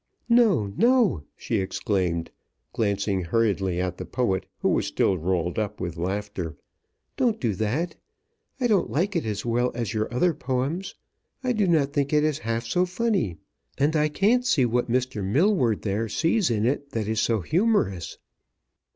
"No! 0.29 0.65
no!" 0.75 1.25
she 1.35 1.57
exclaimed, 1.57 2.31
glancing 2.73 3.21
hurriedly 3.25 3.79
at 3.79 3.97
the 3.97 4.03
poet, 4.05 4.47
who 4.61 4.69
was 4.69 4.87
still 4.87 5.15
rolled 5.15 5.59
up 5.59 5.79
with 5.79 5.95
laughter. 5.95 6.57
"Don't 7.17 7.39
do 7.39 7.53
that. 7.53 7.95
I 8.59 8.65
don't 8.65 8.89
like 8.89 9.15
it 9.15 9.27
as 9.27 9.45
well 9.45 9.71
as 9.75 9.93
your 9.93 10.11
other 10.11 10.33
poems. 10.33 10.95
I 11.43 11.51
do 11.51 11.67
not 11.67 11.93
think 11.93 12.13
it 12.13 12.23
is 12.23 12.39
half 12.39 12.65
so 12.65 12.87
funny, 12.87 13.37
and 13.77 13.95
I 13.95 14.09
can't 14.09 14.43
see 14.43 14.65
what 14.65 14.89
Mr. 14.89 15.23
Milward 15.23 15.83
there 15.83 16.09
sees 16.09 16.49
in 16.49 16.65
it 16.65 16.89
that 16.93 17.07
is 17.07 17.21
so 17.21 17.41
humorous." 17.41 18.17